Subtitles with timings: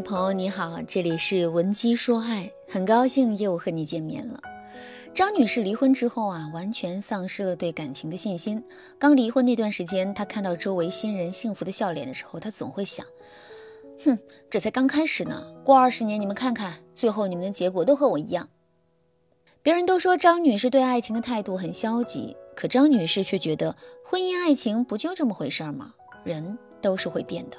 [0.00, 4.40] 朋友你好，这里是文姬说爱，很高兴又和你见面了。
[5.14, 8.62] 张女士离婚之后啊，完全丧失了对感情的信心。
[8.98, 13.06] 刚离婚那段时间，她看到周围新人幸福的笑脸的时候，她总会想：
[14.04, 14.18] 哼，
[14.50, 18.48] 这才刚开始呢，过二十年你们看看，最后你们的结果都和我一样。
[19.62, 23.74] 别人都说张女士对爱情的态度很消极，可张女士却觉得
[24.04, 25.94] 婚姻爱情不就这么回事吗？
[26.24, 27.56] 人都是会变的。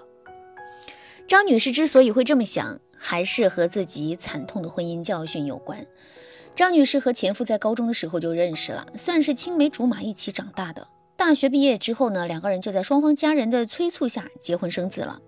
[1.27, 5.85] 张女士之所以会这么想，还是和自己惨痛的婚姻教训有关。
[6.55, 10.87] 张女士和前夫在高中的时候就认识了，算是青梅竹马一起长大的。
[11.17, 15.19] 大学毕业之后呢，两个人就在双方家人的催促下结婚生子了。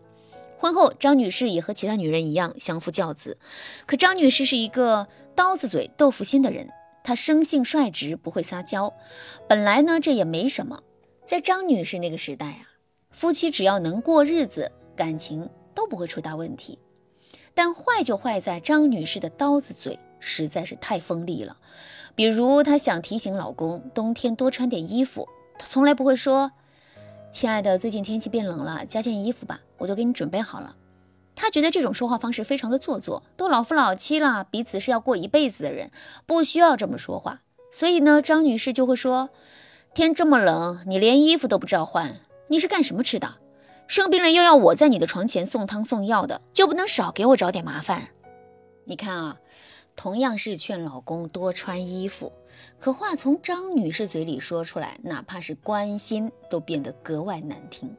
[0.57, 3.38] 婚后，张女士也和其他女人一样相夫教子。
[3.85, 6.70] 可张女士是一个刀子嘴豆腐心的人，
[7.04, 8.93] 她生性率直，不会撒娇。
[9.49, 10.81] 本来呢，这也没什么。
[11.26, 12.62] 在张女士那个时代啊，
[13.12, 15.49] 夫妻只要能过日子，感情。
[15.79, 16.77] 都不会出大问题，
[17.54, 21.55] 但坏就坏在张女士的刀子嘴实在是太锋利了。
[22.15, 26.51] 比如，她想提醒老公冬天多穿点衣服，她从来不会说
[27.31, 30.76] ：“亲爱的，最近天气变冷了，加件衣服吧，我都给你准备好了。”
[31.34, 35.91] 她觉得这种说话方式非常的做作，都老夫老妻了，彼此是要过一辈子的人，
[36.26, 37.39] 不需要这么说话。
[37.71, 39.29] 所以呢，张女士就会说
[39.95, 43.35] ：“天这么冷，你连衣服都不知道换，你是干什么吃的？”
[43.90, 48.09] 生病了又要我在你的床前送汤送药的，就不能少给我找点麻烦？
[48.84, 49.37] 你看啊，
[49.95, 52.32] 同样是劝老公多穿衣服，
[52.79, 57.98] 可话从张女士嘴里说出来，哪怕是关心都变得格外难听。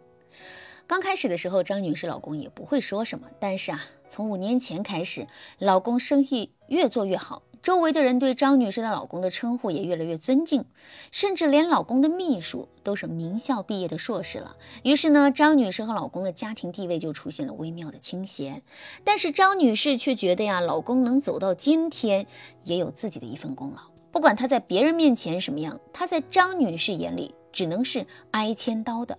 [0.87, 5.27] 刚开始的时候，张女士老公也不会说什么，但是啊，从五年前开始，
[5.59, 7.43] 老公生意越做越好。
[7.63, 10.65] 周围的人对张女士的老公的称呼也越来越尊敬，
[11.13, 14.57] 甚至连老公的秘书都是名校毕业的硕士了。
[14.83, 18.63] 于是呢，张女士和老公的家庭地位就出现了微妙的倾斜。
[19.05, 22.27] 但是张女士却觉得呀，老公能走到今天，
[22.65, 23.83] 也有自己的一份功劳。
[24.11, 29.19] 不管他在别人面前什么样，他在张女士眼里只能是挨千刀的。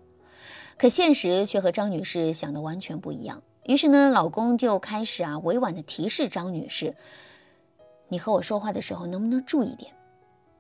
[0.77, 3.43] 可现实却和张女士想的完全不一样。
[3.67, 6.95] 于是呢，老公就开始啊，委婉的提示张女士。
[8.11, 9.93] 你和我说话的时候能不能注意点？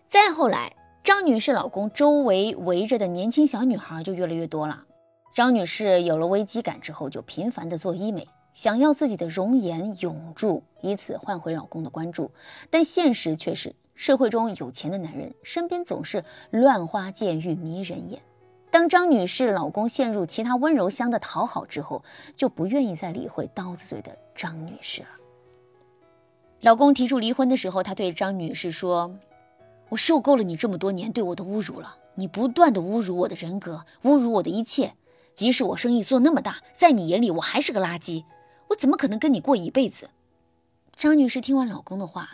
[0.07, 0.73] 再后来，
[1.03, 4.85] 张女士老公周围围着的年轻小女孩就越来越多了。
[5.33, 12.31] 张女士有了危机感之后，就频繁的做医美，想要自己的容颜永驻，以此换回老公的关注。
[12.69, 18.21] 但现实却是，社会中有钱的男人身边总是乱花渐欲迷人眼。
[18.69, 22.01] 当张女士老公陷入其他温柔乡的讨好之后，
[22.33, 25.09] 就不愿意再理会刀子嘴的张女士了。
[26.61, 29.17] 老公提出离婚的时候，他对张女士说
[29.89, 31.95] ：“我受够了你这么多年对我的侮辱了。
[32.15, 34.93] 你不断的侮辱我的人格，侮辱我的一切。
[35.33, 38.25] 即使我生意做那么大，在你眼里我还是个垃圾。
[38.69, 40.11] 我怎么可能跟你过一辈子？”
[40.95, 42.29] 张女士听完老公的话，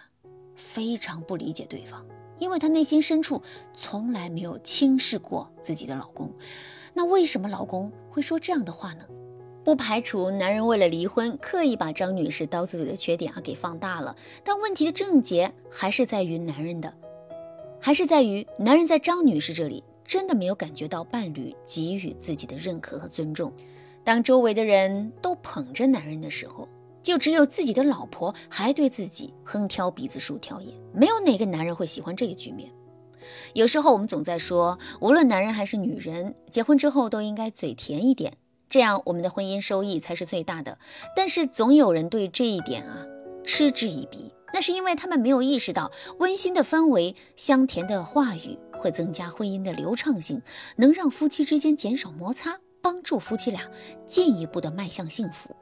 [0.57, 2.05] 非常不理解对方，
[2.37, 3.41] 因为她内心深处
[3.73, 6.33] 从来没有轻视过自己的老公。
[6.93, 9.05] 那为什么老公会说这样的话呢？
[9.67, 14.15] 不排除男人为了离婚，刻意把张女士刀子嘴的缺点啊给放大了。
[14.41, 16.93] 但问题的症结还是在于男人的，
[17.81, 23.51] 还是在于男人在张女士这里真的没有感觉到伴侣给予自己的认可和尊重。
[24.05, 26.65] 当周围的人都捧着男人的时候，
[27.03, 30.73] 就只有自己的老婆还对自己横挑鼻子竖挑眼。
[30.93, 32.71] 没有哪个男人会喜欢这个局面。
[33.53, 38.31] 有时候我们总在说，无论男人还是女人，结婚之后都应该嘴甜一点。
[38.69, 40.77] 这样，我们的婚姻收益才是最大的。
[41.15, 43.05] 但是，总有人对这一点啊
[43.43, 50.41] 嗤之以鼻，那是因为他们没有意识到，温馨的氛围、香甜的话语会增加婚姻的流畅性，
[50.75, 53.61] 能让夫妻之间减少摩擦，帮助夫妻俩
[54.05, 55.55] 进一步的迈向幸福。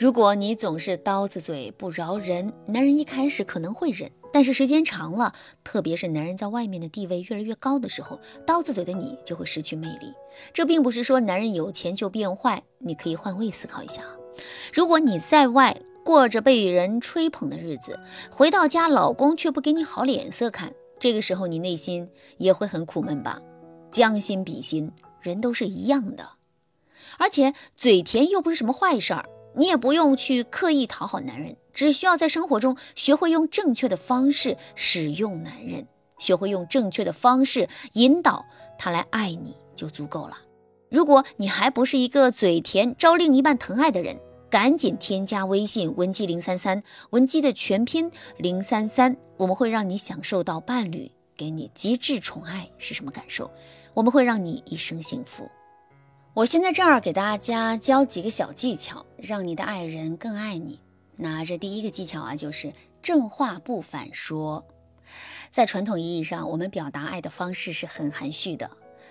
[0.00, 4.10] 如果你总是刀子嘴不饶人，男人一开始可能会忍。
[4.32, 10.14] 但是时间长了，特别是男人在外面的地位越来越高的时候，刀子嘴的你就会失去魅力。
[10.54, 14.02] 这并不是说男人有钱就变坏，你可以换位思考一下。
[14.72, 18.00] 如果你在外过着被人吹捧的日子，
[18.32, 22.08] 回到家老公却不给你好脸色看，这个时候你内心
[22.38, 23.38] 也会很苦闷吧？
[23.92, 26.30] 将心比心，人都是一样的，
[27.18, 29.26] 而且嘴甜又不是什么坏事儿。
[29.54, 35.86] 你也不用去刻意讨好男人，只需要在生活中学会用正确的方式使用男人，
[36.18, 38.46] 学会用正确的方式引导
[38.78, 40.38] 他来爱你就足够了。
[40.90, 44.18] 如果你还不是一个嘴甜、招另一半疼爱的人，
[44.50, 53.50] 赶紧添加微信文姬零三三，文姬的全拼零三三，我们会让你享受到伴侣给你极致宠爱是什么感受，
[53.94, 55.48] 我们会让你一生幸福。
[56.32, 60.78] 我先在这儿给大家教几个小技巧，让你的爱人更爱你。
[61.16, 62.72] 那这第一个技巧啊，就是
[63.02, 64.64] 正话不反说。
[65.50, 68.70] 在传统意义上，我们表达爱的方式是很含蓄的。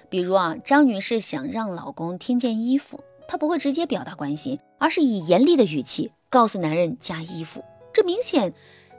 [0.10, 8.54] 比如啊，张女士想让老公添件衣服，她不会直接表达关心，而是以严厉的语气告诉男人加衣服，这明显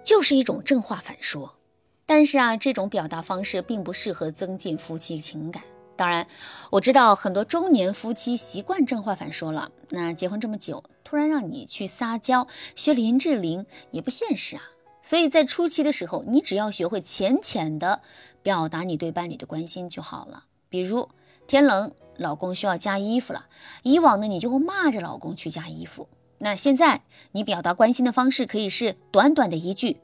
[0.05, 1.57] 就是一种正话反说。
[2.05, 5.63] 但是啊，这种表达方式并不适合增进夫妻情感。
[6.01, 6.27] 当然，
[6.71, 9.71] 我知道很多中年夫妻习惯正话反说了。
[9.91, 14.63] 那结婚这么久，突然让你去撒娇学林志玲也不现实啊。
[15.03, 18.01] 所以在初期的时候，你只要学会浅浅的
[18.43, 20.45] 表达你对伴侣的关心就好了。
[20.71, 21.11] 比如
[21.47, 23.45] 天冷，老公需要加衣服了，
[23.83, 26.09] 以往呢你就会骂着老公去加衣服。
[26.39, 30.01] 那现在你表达关心的方式可以是短短的一句：“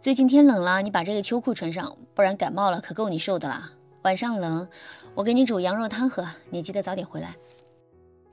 [0.00, 4.68] 最近天冷了，你把这个秋裤穿上，不然感冒了可够你受的了。”晚上冷。
[5.14, 7.36] 我给你煮羊肉汤喝，你记得早点回来。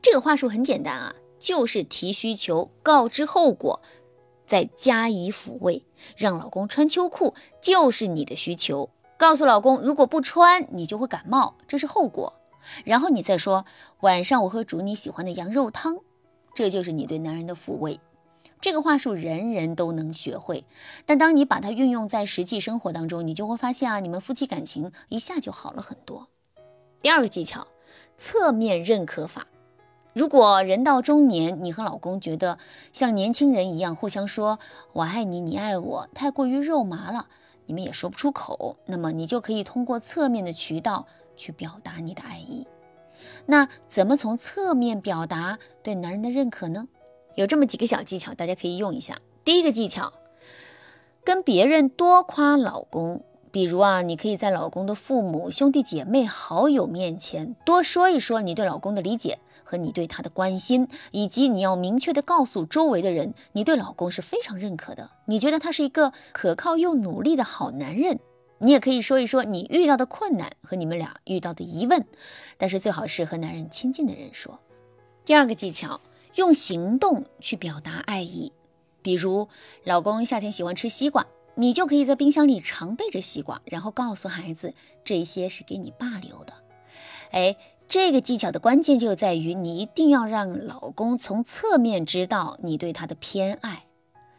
[0.01, 3.81] 这个话术很简单啊，就是提需求、告知后果，
[4.45, 5.83] 再加以抚慰，
[6.15, 12.33] 让老公穿秋裤就是你的需求，告诉老公如果不穿你就会感冒，这是后果。
[12.85, 13.65] 然后你再说
[14.01, 15.97] 晚上我会煮你喜欢的羊肉汤，
[16.53, 17.99] 这就是你对男人的抚慰。
[18.59, 20.65] 这个话术人人都能学会，
[21.05, 26.27] 但当你把它运用在实际生活当中，你就会发现啊，你们夫妻感情一下就好了很多。
[27.01, 27.67] 第二个技巧，
[28.17, 29.47] 侧面认可法。
[30.13, 32.57] 如果人到中年，你和老公觉得
[32.91, 34.57] 像年轻人一样互相说
[34.93, 37.27] “我爱你，你爱我”太过于肉麻了，
[37.67, 41.05] 你们也说不出口，那么你就可以通过侧面的渠道
[41.35, 42.65] 去表达你的爱意。
[43.45, 46.87] 那怎么从侧面表达对男人的认可呢？
[47.37, 49.19] 有这么几个小技巧，大家可以用一下。
[49.45, 50.11] 第一个技巧，
[51.23, 53.23] 跟别人多夸老公。
[53.51, 68.19] 比如啊，你可以在老公的父母、兄弟姐妹、好友面前多说一说你对老公的理解和你对他的关心，以及你要明确的告诉周围的人，你对老公是非常认可的，你觉得他是一个可靠又努力的好男人。
[68.59, 72.03] 你也可以说一说你遇到的困难和你们俩遇到的疑问，
[72.57, 74.59] 但是最好是和男人亲近的人说。
[75.23, 76.01] 第二个技巧，
[76.37, 78.53] 用行动去表达爱意，
[79.01, 79.47] 比如
[79.83, 81.25] 老公夏天喜欢吃西瓜。
[81.59, 86.53] 你就可以在冰箱里常备着西瓜，然后告诉孩子这些是给你爸留的。
[87.31, 87.57] 哎，
[87.87, 93.85] 这个技巧的关键就在于你一定要让老公从侧面知道你对他的偏爱。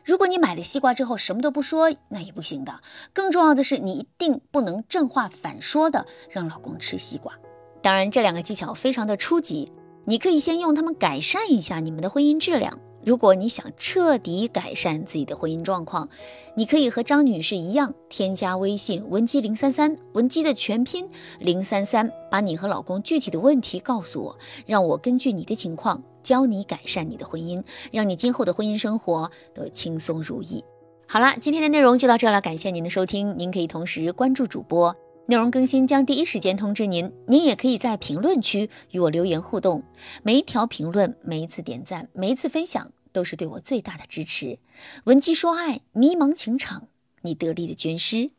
[0.05, 2.81] 如果你买了西瓜之后什么都不说，那也不行的。
[3.12, 7.35] 更重要的是，你一定不能正话反说的让老公吃西瓜。
[7.83, 9.73] 当然，这两个技巧非常的初级，
[10.08, 12.78] 你可以先用它们改善一下你们的婚姻质量。
[13.05, 16.08] 如果你想彻底改善自己的婚姻状况，
[16.55, 21.06] 你可以和张女士一样，添加微信文姬零三三，文姬的全拼
[21.40, 27.62] 零三三，把你和老公具体的问题告诉我，让我根据你的情况教你改善你的婚姻，
[27.93, 30.64] 让你今后的婚姻生活都轻松如意。
[31.06, 34.96] 好了，今天的内容就到这了，感谢您的收听，您可以同时关注主播。
[35.31, 39.83] 内容更新将第一时间通知您，您也可以在评论区与我留言互动。
[40.23, 44.59] 每一条评论、每一次点赞、每一次分享，都是对我最大的支持。
[45.05, 46.89] 文姬说爱，迷茫情场，
[47.21, 48.31] 你得力的军师。